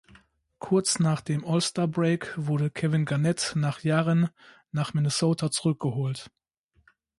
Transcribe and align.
Kurz 0.57 0.97
nach 0.97 1.21
dem 1.21 1.45
All-Star 1.45 1.87
Break 1.87 2.33
wurde 2.35 2.71
Kevin 2.71 3.05
Garnett 3.05 3.53
nach 3.55 3.81
Jahren 3.83 4.31
nach 4.71 4.95
Minnesota 4.95 5.51
zurückgeholt. 5.51 6.31